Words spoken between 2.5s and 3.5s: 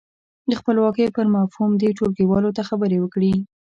ته خبرې وکړي.